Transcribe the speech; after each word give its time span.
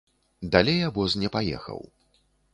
Далей 0.55 0.81
абоз 0.87 1.17
не 1.25 1.31
паехаў. 1.37 1.79